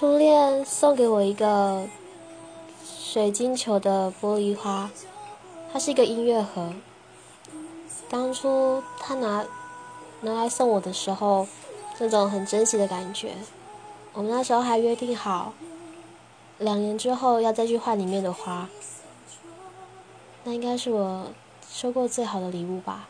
[0.00, 1.86] 初恋送给我一个
[2.82, 4.90] 水晶球的玻璃花
[5.70, 6.72] 它是一个音乐盒。
[8.08, 9.44] 当初他拿
[10.22, 11.46] 拿来送我的时候
[11.98, 13.34] 那种很珍惜的感觉。
[14.14, 15.52] 我们那时候还约定好
[16.56, 18.70] 两年之后要再去换里面的花。
[20.44, 21.26] 那应该是我
[21.70, 23.06] 收过最好的礼物吧。